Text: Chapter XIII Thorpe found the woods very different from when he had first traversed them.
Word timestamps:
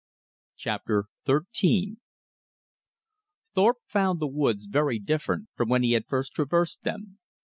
Chapter 0.55 1.05
XIII 1.27 1.97
Thorpe 3.53 3.77
found 3.85 4.19
the 4.19 4.25
woods 4.27 4.65
very 4.65 4.97
different 4.97 5.49
from 5.53 5.69
when 5.69 5.83
he 5.83 5.91
had 5.91 6.07
first 6.07 6.33
traversed 6.33 6.81
them. 6.81 7.19